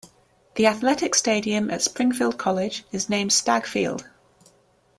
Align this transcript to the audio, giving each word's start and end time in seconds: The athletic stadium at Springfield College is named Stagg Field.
The 0.55 0.65
athletic 0.65 1.13
stadium 1.13 1.69
at 1.69 1.83
Springfield 1.83 2.39
College 2.39 2.85
is 2.91 3.07
named 3.07 3.31
Stagg 3.31 3.67
Field. 3.67 4.09